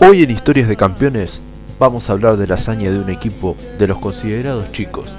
[0.00, 1.40] Hoy en Historias de Campeones
[1.78, 5.12] vamos a hablar de la hazaña de un equipo de los considerados chicos,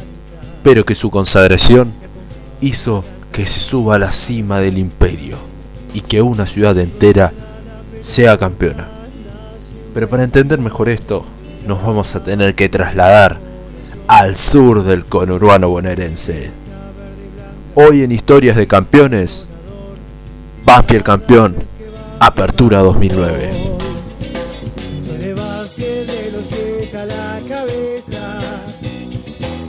[0.64, 1.94] pero que su consagración
[2.60, 5.38] hizo que se suba a la cima del imperio
[5.94, 7.32] y que una ciudad entera
[8.02, 8.90] sea campeona.
[9.94, 11.26] Pero para entender mejor esto,
[11.66, 13.38] nos vamos a tener que trasladar
[14.08, 16.52] al sur del conurbano bonaerense.
[17.76, 19.48] Hoy en Historias de Campeones,
[20.66, 21.56] Banfield campeón,
[22.20, 23.75] Apertura 2009.
[27.66, 28.40] Cabeza,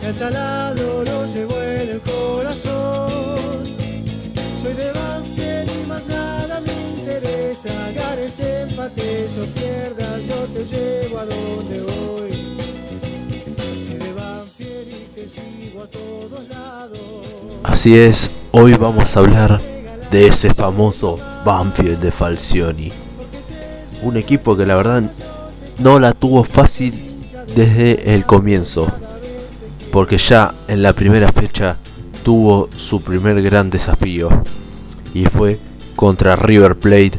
[0.03, 3.65] el talado lo llevo en el corazón.
[4.61, 11.19] Soy de Banfield y más nada me interesa, ganes, empates o pierdas, yo te llevo
[11.19, 12.33] a donde voy.
[13.57, 16.99] Soy de Banfield y te sigo a todos lados.
[17.65, 19.61] Así es, hoy vamos a hablar
[20.11, 22.93] de ese famoso Banfield de Falcioni.
[24.03, 25.03] Un equipo que la verdad
[25.79, 27.06] no la tuvo fácil
[27.57, 28.87] desde el comienzo.
[29.91, 31.79] Porque ya en la primera fecha
[32.23, 34.29] tuvo su primer gran desafío.
[35.15, 35.59] Y fue
[35.97, 37.13] contra River Plate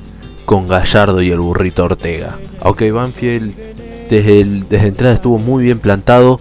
[0.46, 2.38] con Gallardo y el burrito Ortega.
[2.62, 3.54] Aunque Banfield
[4.10, 6.40] desde, el, desde entrada estuvo muy bien plantado.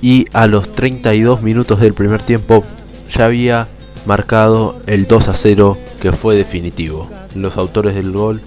[0.00, 2.64] Y a los 32 minutos del primer tiempo
[3.10, 3.68] ya había
[4.06, 7.08] marcado el 2 a 0 que fue definitivo.
[7.34, 8.40] Los autores del gol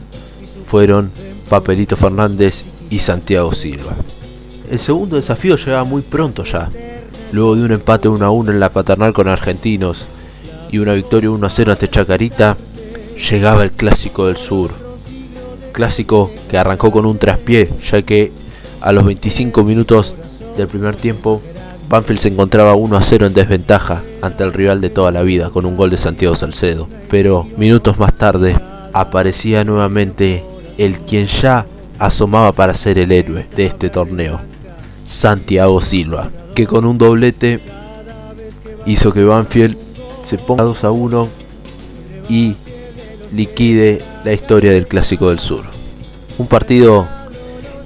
[0.66, 1.12] fueron
[1.50, 3.95] Papelito Fernández y Santiago Silva.
[4.70, 6.70] El segundo desafío llegaba muy pronto ya,
[7.32, 10.08] luego de un empate 1 a 1 en la paternal con Argentinos
[10.72, 12.58] y una victoria 1 a 0 ante Chacarita,
[13.30, 14.72] llegaba el clásico del sur.
[15.72, 18.32] Clásico que arrancó con un traspié, ya que
[18.82, 20.16] a los 25 minutos
[20.58, 21.42] del primer tiempo
[21.88, 25.50] Banfield se encontraba 1 a 0 en desventaja ante el rival de toda la vida
[25.50, 26.88] con un gol de Santiago Salcedo.
[27.10, 28.60] Pero minutos más tarde
[28.94, 30.44] aparecía nuevamente
[30.78, 31.66] el quien ya
[32.00, 34.40] asomaba para ser el héroe de este torneo,
[35.06, 37.61] Santiago Silva, que con un doblete
[38.86, 39.78] hizo que Banfield
[40.24, 41.30] se ponga 2 a 1
[42.30, 42.56] y
[43.34, 45.66] liquide la historia del Clásico del Sur.
[46.38, 47.07] Un partido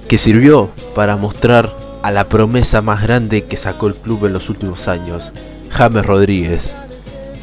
[0.07, 4.49] que sirvió para mostrar a la promesa más grande que sacó el club en los
[4.49, 5.31] últimos años,
[5.69, 6.77] James Rodríguez.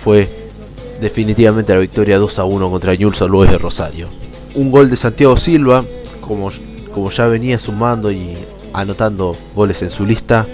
[0.03, 0.29] Fue
[1.01, 4.09] definitivamente la victoria 2 a 1 contra Newell's Luis de Rosario.
[4.55, 5.85] Un gol de Santiago Silva,
[6.23, 6.51] como,
[6.95, 8.37] como ya venía sumando y
[8.77, 10.47] anotando goles en su lista,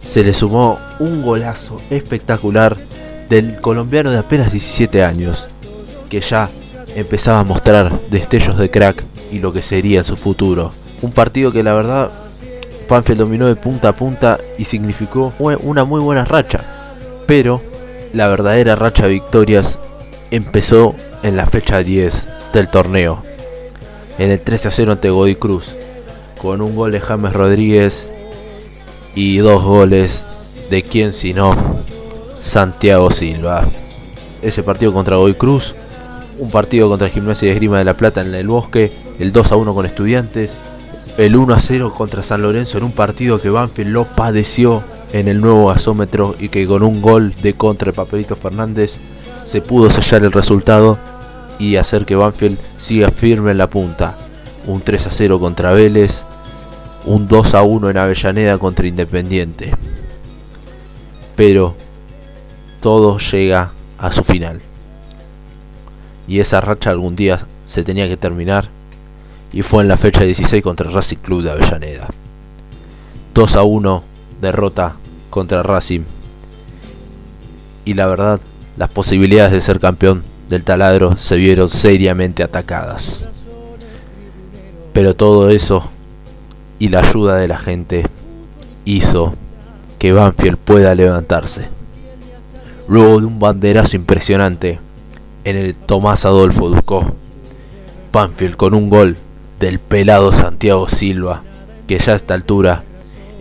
[0.00, 2.76] se le sumó un golazo espectacular
[3.28, 5.46] del colombiano de apenas 17 años,
[6.08, 6.48] que ya
[6.94, 10.72] empezaba a mostrar destellos de crack y lo que sería su futuro.
[11.02, 12.10] Un partido que la verdad
[12.88, 16.60] Banfield dominó de punta a punta y significó una muy buena racha.
[17.26, 17.60] Pero
[18.12, 19.78] la verdadera racha de victorias
[20.30, 23.22] empezó en la fecha 10 del torneo.
[24.18, 25.74] En el 13 a 0 ante Godoy Cruz.
[26.40, 28.10] Con un gol de James Rodríguez
[29.14, 30.28] y dos goles
[30.70, 31.56] de quien si no
[32.38, 33.66] Santiago Silva.
[34.42, 35.74] Ese partido contra Godoy Cruz.
[36.38, 38.92] Un partido contra Gimnasia de Esgrima de la Plata en el Bosque.
[39.18, 40.58] El 2 a 1 con Estudiantes
[41.16, 44.82] el 1 a 0 contra San Lorenzo en un partido que Banfield lo padeció
[45.12, 48.98] en el nuevo gasómetro y que con un gol de contra de Papelito Fernández
[49.44, 50.98] se pudo sellar el resultado
[51.58, 54.15] y hacer que Banfield siga firme en la punta.
[54.66, 56.24] Un 3 a 0 contra Vélez,
[57.04, 59.72] un 2 a 1 en Avellaneda contra Independiente.
[61.36, 61.76] Pero
[62.80, 64.60] todo llega a su final.
[66.28, 68.68] Y esa racha algún día se tenía que terminar
[69.52, 72.08] y fue en la fecha 16 contra Racing Club de Avellaneda.
[73.34, 74.02] 2 a 1
[74.40, 74.96] derrota
[75.30, 76.02] contra Racing.
[77.84, 78.40] Y la verdad,
[78.76, 83.28] las posibilidades de ser campeón del taladro se vieron seriamente atacadas.
[84.96, 85.90] Pero todo eso
[86.78, 88.06] y la ayuda de la gente
[88.86, 89.34] hizo
[89.98, 91.68] que Banfield pueda levantarse.
[92.88, 94.80] Luego de un banderazo impresionante
[95.44, 97.14] en el Tomás Adolfo Ducó,
[98.10, 99.18] Banfield con un gol
[99.60, 101.42] del pelado Santiago Silva,
[101.86, 102.82] que ya a esta altura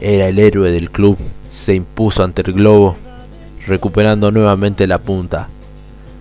[0.01, 2.97] era el héroe del club, se impuso ante el globo,
[3.65, 5.47] recuperando nuevamente la punta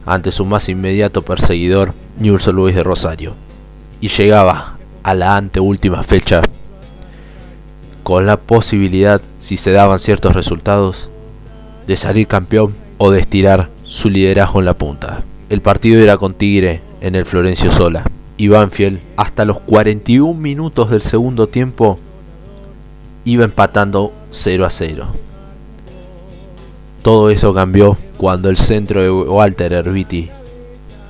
[0.07, 3.35] ante su más inmediato perseguidor, Newell's Luis de Rosario,
[4.01, 4.74] y llegaba
[5.05, 6.43] a la anteúltima fecha
[8.03, 11.11] con la posibilidad, si se daban ciertos resultados,
[11.87, 15.23] de salir campeón o de estirar su liderazgo en la punta.
[15.49, 18.05] El partido era con Tigre en el Florencio Sola
[18.37, 21.99] y Banfield hasta los 41 minutos del segundo tiempo
[23.25, 25.07] iba empatando 0 a 0.
[27.03, 30.31] Todo eso cambió cuando el centro de Walter Herbiti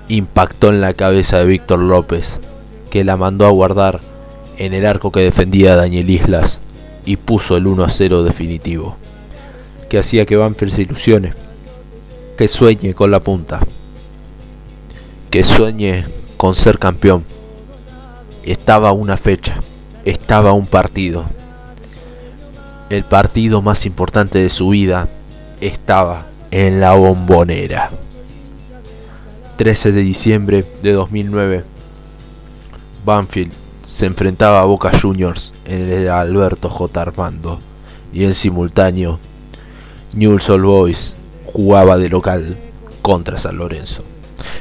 [0.09, 2.41] impactó en la cabeza de Víctor López,
[2.95, 3.99] que la mandó a guardar
[4.57, 6.61] en el arco que defendía Daniel Islas
[7.05, 8.95] y puso el 1 a 0 definitivo,
[9.89, 11.33] que hacía que Banfield se ilusione,
[12.39, 13.59] que sueñe con la punta,
[15.29, 16.05] que sueñe
[16.37, 17.25] con ser campeón.
[18.45, 19.59] Estaba una fecha,
[20.05, 21.25] estaba un partido.
[22.91, 25.09] El partido más importante de su vida
[25.61, 27.91] estaba en la bombonera.
[29.57, 31.74] 13 de diciembre de 2009,
[33.05, 33.53] Banfield
[33.83, 37.03] se enfrentaba a Boca Juniors en el Alberto J.
[37.03, 37.59] Armando
[38.13, 39.19] y en simultáneo
[40.17, 42.57] Newell's Old Boys jugaba de local
[43.03, 44.03] contra San Lorenzo.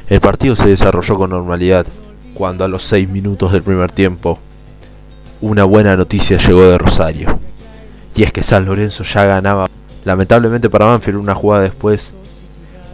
[0.08, 1.86] El partido se desarrolló con normalidad
[2.34, 4.40] cuando a los 6 minutos del primer tiempo
[5.40, 7.40] una buena noticia llegó de Rosario.
[8.16, 9.68] Y es que San Lorenzo ya ganaba.
[10.04, 12.14] Lamentablemente para Banfield una jugada después,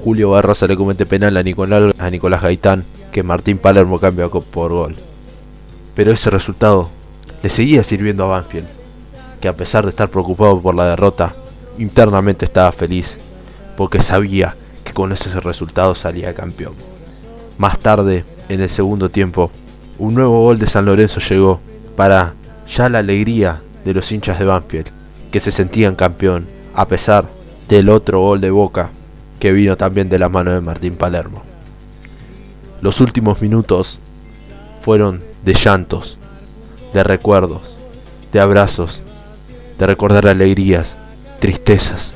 [0.03, 4.71] Julio Barraza le comete penal a Nicolás, a Nicolás Gaitán que Martín Palermo cambia por
[4.71, 5.08] gol.
[5.99, 6.89] Pero ese resultado
[7.43, 8.69] le seguía sirviendo a Banfield,
[9.41, 11.35] que a pesar de estar preocupado por la derrota,
[11.77, 13.17] internamente estaba feliz,
[13.75, 14.55] porque sabía
[14.85, 16.71] que con ese resultado salía campeón.
[17.57, 19.51] Más tarde, en el segundo tiempo,
[19.97, 21.59] un nuevo gol de San Lorenzo llegó
[21.97, 22.33] para
[22.65, 24.87] ya la alegría de los hinchas de Banfield,
[25.31, 27.25] que se sentían campeón, a pesar
[27.67, 28.89] del otro gol de Boca,
[29.37, 31.41] que vino también de la mano de Martín Palermo.
[32.79, 33.99] Los últimos minutos
[34.79, 36.18] fueron de llantos,
[36.94, 37.62] de recuerdos,
[38.31, 39.01] de abrazos,
[39.77, 40.95] de recordar alegrías,
[41.39, 42.13] tristezas,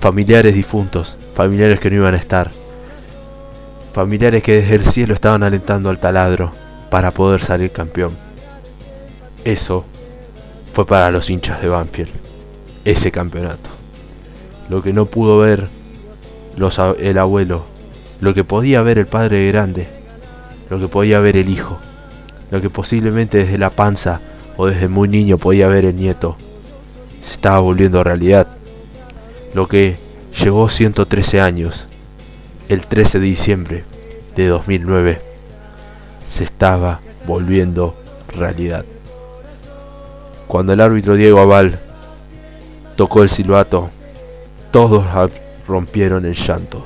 [0.00, 2.50] familiares difuntos, familiares que no iban a estar,
[3.92, 6.52] familiares que desde el cielo estaban alentando al taladro
[6.90, 8.16] para poder salir campeón.
[9.44, 9.84] Eso
[10.72, 12.10] fue para los hinchas de Banfield,
[12.84, 13.70] ese campeonato.
[14.68, 15.68] Lo que no pudo ver
[16.98, 17.64] el abuelo,
[18.20, 19.86] lo que podía ver el padre grande,
[20.70, 21.78] lo que podía ver el hijo
[22.54, 24.20] lo que posiblemente desde la panza
[24.56, 26.36] o desde muy niño podía ver el nieto,
[27.18, 28.46] se estaba volviendo realidad.
[29.54, 29.96] Lo que
[30.40, 31.88] llegó 113 años,
[32.68, 33.84] el 13 de diciembre
[34.36, 35.20] de 2009,
[36.24, 37.96] se estaba volviendo
[38.28, 38.84] realidad.
[40.46, 41.80] Cuando el árbitro Diego Aval
[42.94, 43.90] tocó el silbato,
[44.70, 45.04] todos
[45.66, 46.84] rompieron el llanto,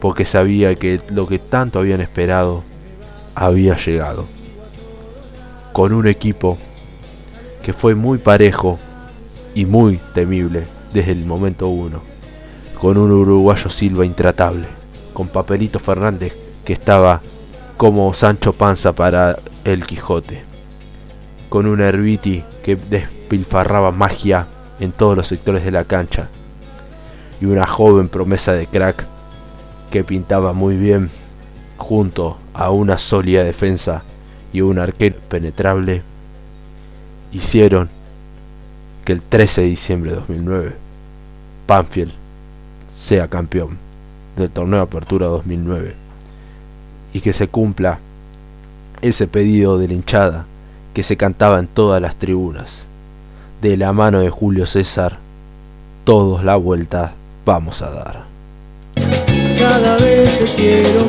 [0.00, 2.64] porque sabía que lo que tanto habían esperado
[3.34, 4.26] había llegado
[5.74, 6.56] con un equipo
[7.64, 8.78] que fue muy parejo
[9.56, 12.00] y muy temible desde el momento uno,
[12.80, 14.68] con un uruguayo Silva intratable,
[15.12, 17.20] con Papelito Fernández que estaba
[17.76, 20.44] como Sancho Panza para el Quijote,
[21.48, 24.46] con un Herbiti que despilfarraba magia
[24.78, 26.28] en todos los sectores de la cancha,
[27.40, 29.04] y una joven promesa de crack
[29.90, 31.10] que pintaba muy bien
[31.78, 34.04] junto a una sólida defensa
[34.54, 36.02] y un arquero penetrable
[37.32, 37.90] hicieron
[39.04, 40.76] que el 13 de diciembre de 2009
[41.66, 42.12] Panfield
[42.86, 43.76] sea campeón
[44.36, 45.94] del torneo de Apertura 2009
[47.12, 47.98] y que se cumpla
[49.02, 50.46] ese pedido de la hinchada
[50.94, 52.86] que se cantaba en todas las tribunas.
[53.60, 55.18] De la mano de Julio César,
[56.04, 57.14] todos la vuelta
[57.44, 58.24] vamos a dar.
[59.58, 61.06] Cada vez te quiero